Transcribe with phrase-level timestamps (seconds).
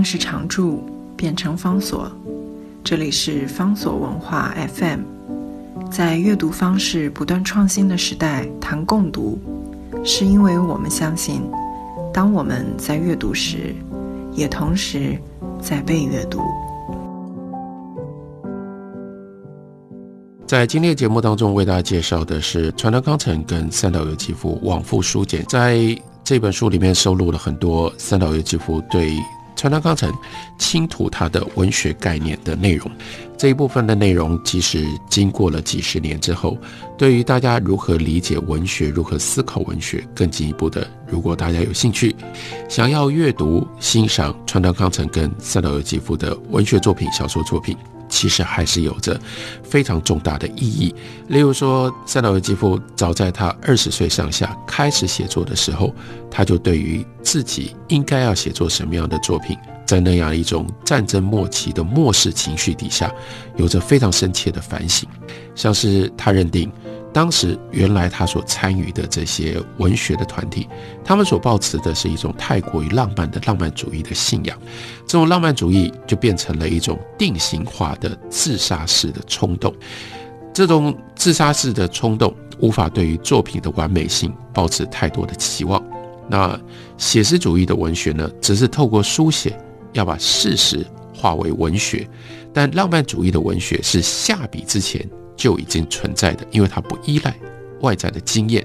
[0.00, 0.82] 定是常驻，
[1.14, 2.10] 变成方所。
[2.82, 5.00] 这里是方所文化 FM。
[5.90, 9.38] 在阅读方式不断创新的时代，谈共读，
[10.02, 11.42] 是因为我们相信，
[12.14, 13.74] 当我们在阅读时，
[14.32, 15.18] 也同时
[15.60, 16.40] 在被阅读。
[20.46, 25.44] 在今天的节目当中，为大家介绍的是川端康成跟三岛由纪夫往复书简。
[25.46, 25.78] 在
[26.24, 29.12] 这本书里面收录了很多三岛由纪夫对
[29.60, 30.10] 川端康成
[30.56, 32.90] 倾吐他的文学概念的内容。
[33.36, 36.56] 这一部分的内容，即使经过了几十年之后，
[36.96, 42.16] 对于大家如何理解文学、如何思考文学，更进一步的，如果大家有兴趣，
[42.70, 47.76] 想要阅读、欣赏川端康成跟三岛由纪夫的文学作品、小说作品。
[48.10, 49.18] 其实还是有着
[49.62, 50.94] 非常重大的意义。
[51.28, 55.94] 例如说，塞纳维基夫早在他二十岁上下开始写作的时候，
[56.30, 63.10] 他就对于自己应该要写作什么样的作品，在那样一种战争末期的末世情绪底下，
[63.56, 65.08] 有着非常深切的反省。
[65.54, 66.70] 像是他认定。
[67.12, 70.68] 当时原来他所参与的这些文学的团体，
[71.04, 74.56] 他们所抱持的是一种太过于浪漫的浪漫主义的信仰，
[75.06, 79.74] 这种浪漫主义就变成了一种定型化的自杀式的冲动。
[80.52, 85.82] 这种自杀式的冲动无法对于作品的完美性抱持太多的期望。
[86.28, 86.58] 那
[86.96, 89.58] 写实主义的文学呢，只是透过书写
[89.92, 92.08] 要把事实化为文学，
[92.52, 95.04] 但浪漫主义的文学是下笔之前。
[95.40, 97.34] 就已经存在的，因为它不依赖
[97.80, 98.62] 外在的经验，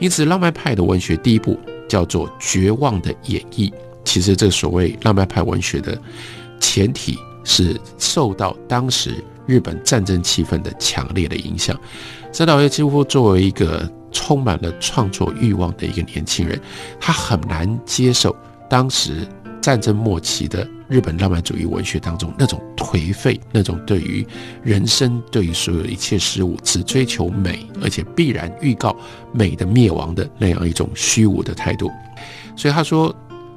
[0.00, 1.56] 因此浪漫派的文学第一步
[1.88, 3.72] 叫做绝望的演绎。
[4.04, 5.96] 其实这所谓浪漫派文学的
[6.58, 11.78] 前提是受到当时日本战争气氛的强烈的影响。
[12.32, 16.60] 三岛由纪夫作为一个充满了创作欲望的一个年轻人，
[16.98, 18.34] 他很难接受
[18.68, 19.24] 当时。
[19.60, 24.26] 战争末期的日本浪漫主义文学当中，那种颓废、那种对于
[24.62, 28.96] 人生、对于所有一切事物只追求美，而且必然预告
[29.32, 31.90] 美的灭亡的那样一种虚无的态度。
[32.56, 33.14] 所以他说，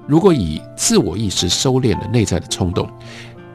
[0.07, 2.89] 如果以自我意识收敛了内在的冲动，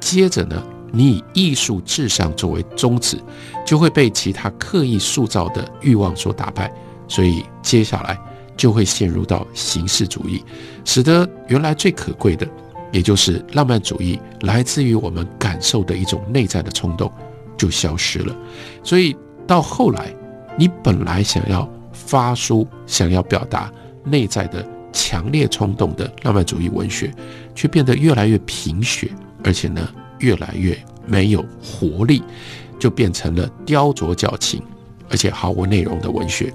[0.00, 0.62] 接着呢，
[0.92, 3.18] 你以艺术至上作为宗旨，
[3.66, 6.72] 就会被其他刻意塑造的欲望所打败。
[7.08, 8.18] 所以接下来。
[8.56, 10.42] 就会陷入到形式主义，
[10.84, 12.46] 使得原来最可贵的，
[12.92, 17.12] 也就是浪漫主义来自于我们感受的一种内在的冲动，
[17.56, 18.34] 就消失了。
[18.82, 19.14] 所以
[19.46, 20.14] 到后来，
[20.58, 23.70] 你本来想要发书、想要表达
[24.04, 27.12] 内在的强烈冲动的浪漫主义文学，
[27.54, 29.10] 却变得越来越贫血，
[29.44, 29.86] 而且呢，
[30.20, 32.22] 越来越没有活力，
[32.78, 34.62] 就变成了雕琢矫情，
[35.10, 36.52] 而且毫无内容的文学。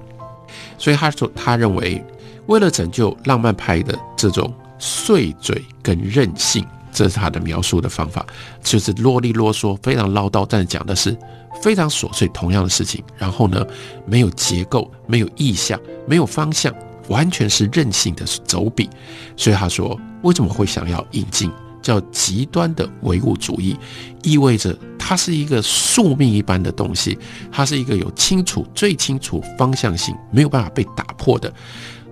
[0.81, 2.03] 所以他说，他认为，
[2.47, 8.25] 为了拯救浪漫派的这种碎嘴跟任性，这是他的描述的方法，
[8.64, 11.16] 就是啰里啰嗦，非常唠叨，但讲的是
[11.62, 13.03] 非常琐碎同样的事情。
[13.16, 13.64] 然后呢，
[14.08, 16.74] 没有结构，没有意向，没有方向，
[17.09, 18.90] 完全是任性的走笔。
[19.38, 21.52] 所以他说，为什么会想要引进？
[21.81, 23.75] 叫极端的唯物主义，
[24.24, 27.18] 意味着它是一个宿命一般的东西，
[27.52, 31.52] 它是一个有清楚、最清楚方向性，没有办法被打破的，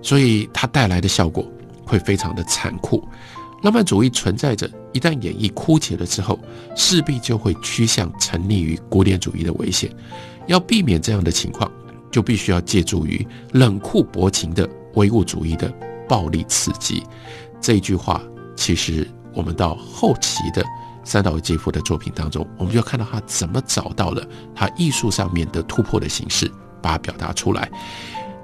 [0.02, 1.46] 所以它带来的效果
[1.84, 3.02] 会非常的残酷。
[3.62, 6.38] 浪漫主义存在着，一旦演绎枯竭了之后，
[6.74, 9.90] 势必就会趋向沉溺于古典主义的危险。
[10.46, 11.70] 要避免这样的情况，
[12.10, 15.72] 就必须要借助于冷酷薄情的唯物主义的
[16.08, 17.02] 暴力刺激。
[17.60, 18.20] 这句话
[18.56, 19.06] 其实。
[19.34, 20.64] 我们到后期的
[21.04, 26.50] 三岛由纪夫的作品当中，我们就看到他怎么找到了他艺术上面的突破的形式，
[26.82, 27.70] 把它表达出来。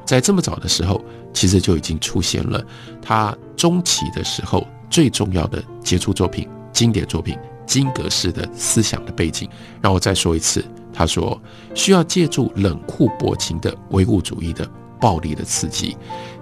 [0.05, 2.65] 在这么早的时候，其实就已经出现了
[3.03, 7.37] 他中期的时候最重要的杰出作品、经典作品
[7.67, 9.49] 金格式的思想的背景。
[9.83, 11.41] 让我再说一次，他说
[11.75, 14.67] 需要借助冷酷薄情的唯物主义的
[15.01, 15.97] 暴力的刺激，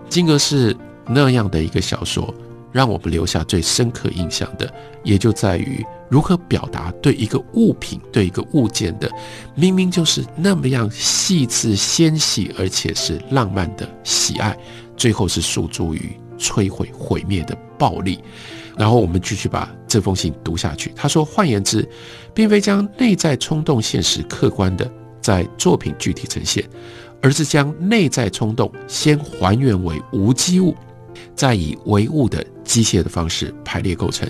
[0.09, 2.33] 金格式那样的一个小说。
[2.75, 4.69] 让我们留下最深刻印象的，
[5.05, 9.09] 也就在于如何表达对一个物品、对一个物件的，
[9.55, 14.59] 明明就是那么样细致纤细，而且是浪漫的喜爱，
[14.97, 18.19] 最后是诉诸于摧毁、毁灭的暴力。
[18.77, 20.93] 然后我们继续把这封信读下去。
[20.97, 21.89] 他说：“换言之，
[22.35, 26.69] 并非将内在冲动现实客观的在作品具体呈现，
[27.23, 30.75] 而是将内在冲动先还原为无机物。”
[31.35, 34.29] 再以唯物的机械的方式排列构成，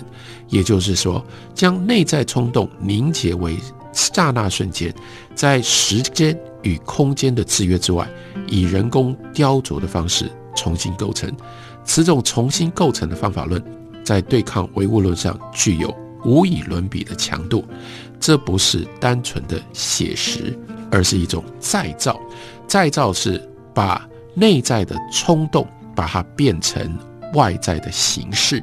[0.49, 1.23] 也就是说，
[1.53, 3.57] 将内在冲动凝结为
[3.93, 4.93] 刹那瞬间，
[5.33, 8.09] 在时间与空间的制约之外，
[8.47, 11.31] 以人工雕琢的方式重新构成。
[11.83, 13.63] 此种重新构成的方法论，
[14.03, 17.63] 在对抗唯物论上具有无以伦比的强度。
[18.19, 20.57] 这不是单纯的写实，
[20.91, 22.19] 而是一种再造。
[22.67, 23.39] 再造是
[23.73, 26.97] 把内在的冲动，把它变成
[27.33, 28.61] 外在的形式。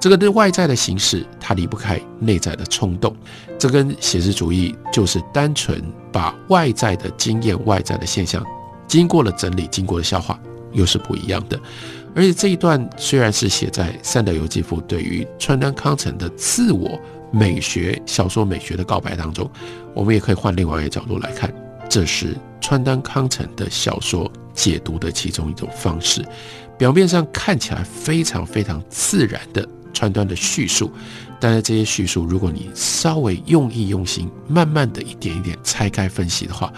[0.00, 3.14] 这个对外在的形式，它离不开内在的冲动。
[3.58, 5.82] 这跟写实主义就是单纯
[6.12, 8.44] 把外在的经验、外在的现象，
[8.86, 10.38] 经过了整理、经过了消化，
[10.72, 11.58] 又是不一样的。
[12.14, 16.96] 而且这一段虽然是写在三岛由纪夫对于川端康成的自我
[17.32, 19.50] 美学小说美学的告白当中，
[19.94, 21.52] 我们也可以换另外一个角度来看，
[21.88, 26.24] 这是川端康成的小说解读的其中一种方式。
[26.78, 29.68] 表面上看起来非常非常自然的。
[29.90, 30.92] 川端的叙述，
[31.40, 36.72] 但是这些叙述，如果你稍微用意用心，慢慢的一点一点拆开分析的话，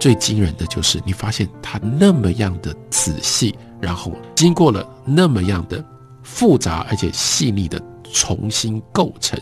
[0.00, 5.84] 最惊人的就是你发现他那么样的仔细，然后经过了那么样的
[6.24, 7.80] 复杂而且细腻的
[8.12, 9.38] 重新构成，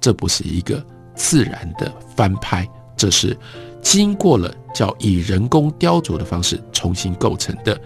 [0.00, 0.84] 这不是一个
[1.14, 3.38] 自然的翻拍，这是
[3.80, 7.80] 经过了叫以人工雕琢的方式重新构成的，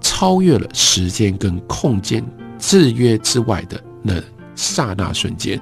[0.00, 2.24] 超越了时间跟空间
[2.58, 3.82] 制约之外的。
[4.02, 4.14] 那
[4.56, 5.60] 刹那瞬间，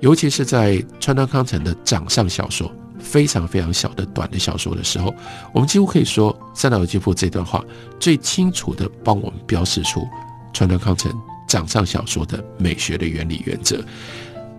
[0.00, 5.14] 尤其是在川端康成的掌上小说非常非常小的短的小说的时候，
[5.52, 7.64] 我们几乎可以说三岛由纪夫这段话
[8.00, 10.06] 最清楚的帮我们标示出
[10.52, 11.12] 川端康成
[11.46, 13.82] 掌上小说的美学的原理原则。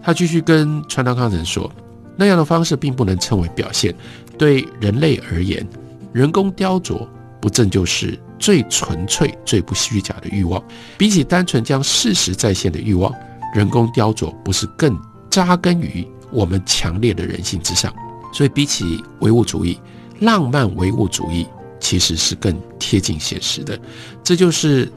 [0.02, 1.70] 他继续跟川端康成说，
[2.16, 3.94] 那样的方式并不能称为表现。
[4.38, 5.68] 对人类而言，
[6.14, 7.08] 人工雕琢
[7.42, 8.18] 不正就是？
[8.40, 10.64] 最纯粹、最不虚假的欲望，
[10.98, 13.14] 比起单纯将事实再现的欲望，
[13.54, 14.98] 人工雕琢不是更
[15.30, 17.94] 扎根于我们强烈的人性之上？
[18.34, 19.80] 所以，比起唯物主义，
[20.20, 21.46] 浪漫唯物主义
[21.80, 23.78] 其实是更贴近现实的。
[24.24, 24.92] 这就是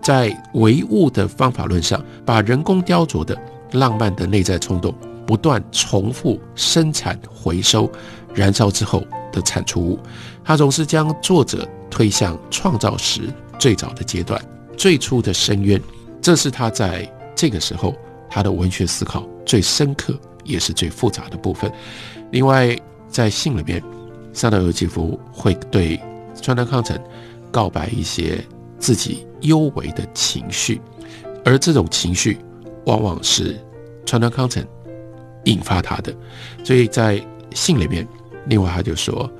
[0.00, 3.36] 在唯物的方法论上，把人工雕琢的
[3.72, 4.94] 浪漫的内在冲动
[5.26, 7.90] 不断重复生产、回收、
[8.34, 9.02] 燃烧之后
[9.32, 9.98] 的产出物，
[10.44, 11.66] 它总是将作者。
[11.94, 14.44] 推向创造时最早的阶段，
[14.76, 15.80] 最初的深渊，
[16.20, 17.94] 这是他在这个时候
[18.28, 21.70] 他的文学思考最深刻也是最复杂的部分。
[22.32, 22.76] 另外，
[23.08, 23.80] 在信里面，
[24.32, 26.00] 三岛由纪夫会对
[26.42, 26.98] 川端康成
[27.52, 28.44] 告白一些
[28.76, 30.80] 自己幽微的情绪，
[31.44, 32.36] 而这种情绪
[32.86, 33.56] 往往是
[34.04, 34.66] 川端康成
[35.44, 36.12] 引发他的。
[36.64, 38.04] 所以在信里面，
[38.46, 39.30] 另外他就说。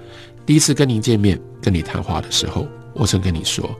[0.46, 3.74] 第一次跟您见面、跟你谈话的时候，我曾跟你说，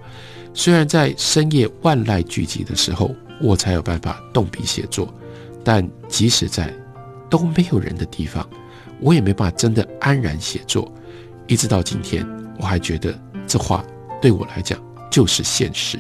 [0.55, 5.13] 虽然在深夜万籁俱寂的时候，我才有办法动笔写作，
[5.63, 6.73] 但即使在
[7.29, 8.49] 都没有人的地方，
[8.99, 10.91] 我也没办法真的安然写作。
[11.47, 12.27] 一直到今天，
[12.59, 13.15] 我还觉得
[13.47, 13.85] 这话
[14.23, 14.81] 对我来讲
[15.11, 15.99] 就是现实。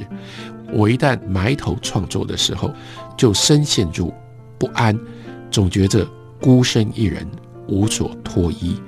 [0.72, 2.72] 我一旦埋头创作的时候，
[3.19, 4.14] 就深陷入
[4.58, 4.99] 不安，
[5.50, 6.08] 总觉着
[6.40, 7.31] 孤身一人，
[7.69, 8.81] 无所托依。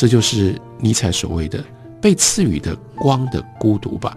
[0.00, 1.62] 这就是尼采所谓的
[2.00, 4.16] 被赐予的光的孤独吧。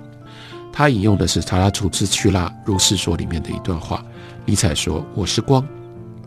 [0.71, 4.01] 他引用的是查拉图兹曲拉如是说里面的一段话。
[4.45, 5.61] 尼采说：“我是光，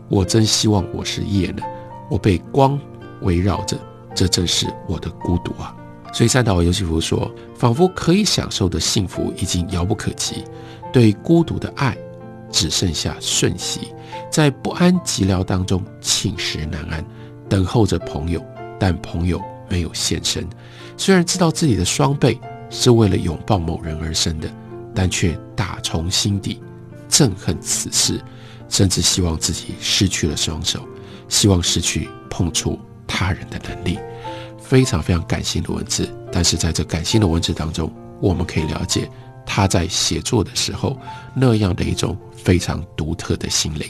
[0.09, 1.63] 我真希望我是夜呢。
[2.07, 2.79] 我被光
[3.23, 3.75] 围绕着，
[4.13, 5.75] 这正是我的孤独啊。”
[6.13, 7.27] 所以三岛由纪夫说
[7.57, 10.43] ：“仿佛可以享受的幸福已经遥不可及，
[10.93, 11.97] 对孤独的爱
[12.51, 13.91] 只剩下瞬息，
[14.29, 17.03] 在不安寂寥当中寝食难安，
[17.49, 18.39] 等候着朋友。”
[18.79, 20.47] 但朋友没有现身，
[20.97, 24.49] 虽然知道自己的双臂是为了拥抱某人而生的，
[24.93, 26.61] 但却打从心底
[27.09, 28.21] 憎恨此事，
[28.69, 30.87] 甚至希望自己失去了双手，
[31.27, 33.99] 希望失去碰触他人的能力。
[34.59, 39.09] 非常非常感性的文字，但是在这感性的文字当中，我们可以了解
[39.45, 40.99] 他在写作的时候
[41.33, 43.87] 那样的一种非常独特的心灵。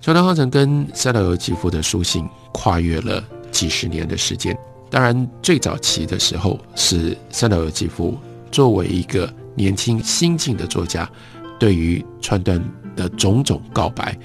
[0.00, 3.22] 川端康成跟三岛由纪夫的书信跨越了。
[3.54, 4.58] 几十年的时间，
[4.94, 8.16] 当然最早期的时候是三岛由纪夫
[8.52, 11.10] 作为一个年轻新晋的作家，
[11.58, 12.62] 对于川端
[12.94, 14.16] 的种种告白。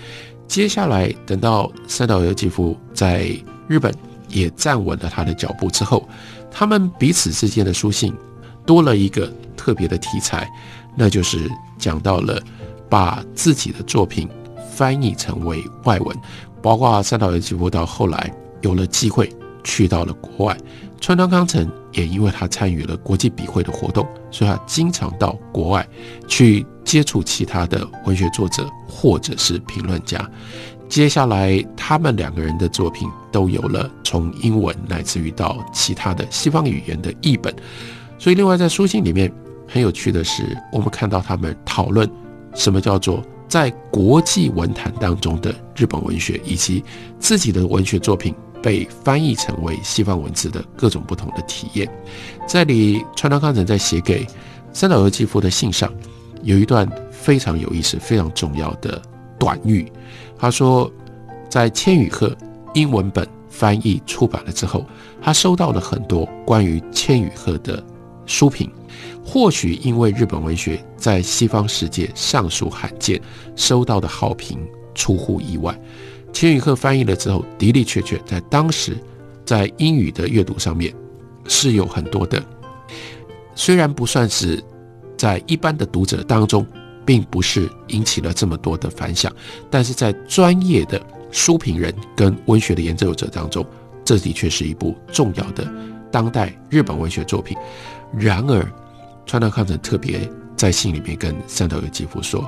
[0.47, 3.35] 接下来等到三岛由纪夫在
[3.67, 3.91] 日本
[4.27, 6.07] 也站稳了他的脚步之后，
[6.51, 8.13] 他们彼此之间的书信
[8.63, 10.47] 多了一个特别的题材，
[10.95, 11.49] 那就是
[11.79, 12.39] 讲到了
[12.87, 14.29] 把自己的作品
[14.71, 16.15] 翻译成为外文，
[16.61, 18.31] 包括三岛由纪夫到后来。
[18.61, 20.57] 有了机会去到了国外，
[21.01, 25.87] 川端康成也因为他参与了国际笔会的活动，所以他经常到国外
[26.27, 30.29] 去接触其他的文学作者或者是评论家。
[30.87, 37.53] 接下来，他们两个人的作品都有了从英文乃至于到其他的西方语言的译本。
[38.17, 39.31] 所以，另外在书信里面
[39.67, 42.09] 很有趣的是，我们看到他们讨论
[42.55, 46.83] 什么叫做在国际文坛当中的日本文学，以及
[47.19, 51.89] 自己的文学作品被翻译成为西方文字的各种不同的体验。
[52.47, 54.25] 在里，川端康成在写给
[54.73, 55.93] 三岛由纪夫的信上，
[56.43, 59.01] 有一段非常有意思、非常重要的
[59.37, 59.91] 短语。
[60.37, 60.91] 他说，
[61.49, 62.35] 在千羽鹤
[62.73, 64.85] 英文本翻译出版了之后，
[65.21, 67.83] 他收到了很多关于千羽鹤的
[68.25, 68.71] 书评。
[69.25, 73.21] 或许因为日本文学在西方世界尚属罕见，
[73.55, 74.59] 收到的好评
[74.95, 75.79] 出乎意外。
[76.33, 78.97] 千羽鹤翻译了之后，的的确确在当时
[79.45, 80.93] 在英语的阅读上面。
[81.51, 82.39] 是有很多的，
[83.55, 84.63] 虽然不算是
[85.17, 86.63] 在一般的读者当中，
[87.03, 89.33] 并不是引起了这么多的反响，
[89.67, 93.65] 但是在专业的书评人跟文学的研究者当中，
[94.05, 95.67] 这的确是一部重要的
[96.11, 97.57] 当代日本文学作品。
[98.15, 98.63] 然而，
[99.25, 102.47] 川端康成特别在信里面跟三岛由纪夫说，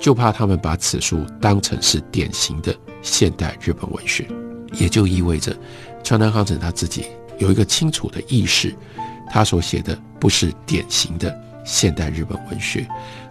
[0.00, 4.26] 就怕他们把此书当成是典型的现代日本文学，
[4.72, 5.54] 也就意味着
[6.02, 7.04] 川端康成他自己。
[7.38, 8.74] 有一个清楚的意识，
[9.30, 12.86] 他所写的不是典型的现代日本文学。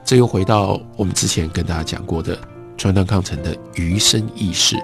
[0.06, 2.40] 这又回到我们之前跟大家讲过的
[2.78, 4.76] 川端康成的余生意识。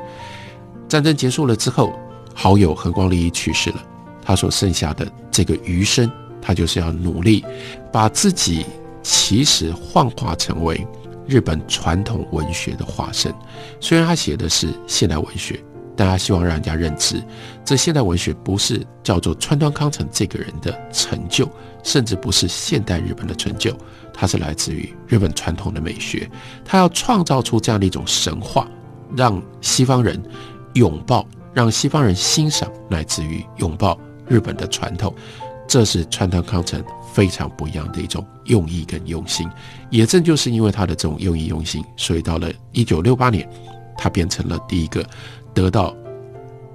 [0.88, 1.94] 战争结束了之后，
[2.34, 3.84] 好友横光利一去世了，
[4.22, 6.12] 他所剩下的这个余生，
[6.42, 7.44] 他就是要努力
[7.92, 8.64] 把自己
[9.02, 10.86] 其实幻化成为
[11.28, 13.34] 日本传统文学的化身。
[13.80, 15.60] 虽然他写的是现代文学。
[15.98, 17.24] 但他希望让人家认知，
[17.64, 21.50] 这现代文学不是叫做川端康成这个人的成就，
[21.84, 23.74] 甚至不是现代日本的成就，
[24.14, 26.30] 它是来自于日本传统的美学。
[26.66, 28.68] 他要创造出这样的一种神话，
[29.16, 30.22] 让西方人
[30.74, 35.16] 拥抱，让西方人欣赏，乃至于拥抱日本的传统。
[35.68, 39.50] 这是川端康成非常不一样的一种用意跟用心。
[39.90, 43.50] 也正就是因为他的这种用意用心，所以到了一九六八年，
[43.98, 45.06] 他变成了第一个。
[45.54, 45.96] 得到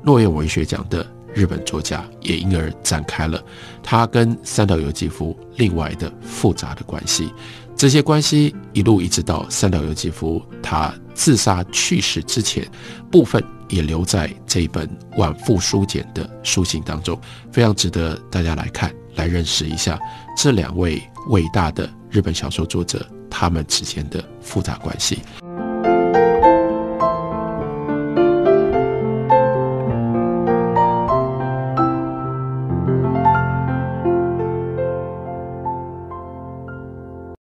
[0.03, 3.45] 诺言文学奖的日本作家，也因而展开了
[3.83, 7.31] 他跟三岛由纪夫另外的复杂的关系。
[7.77, 12.67] 这些关系一路一直到三岛由纪夫他自杀去世之前，
[13.11, 17.19] 部分也留在这一本晚复书简的书信当中，
[17.53, 19.99] 非常值得大家来看，来认识一下
[20.37, 25.21] 这两位伟大的日本小说作者他们之间的复杂关系。